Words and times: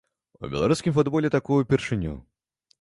У 0.47 0.49
беларускім 0.53 0.95
футболе 0.97 1.33
такое 1.37 1.61
ўпершыню. 1.63 2.19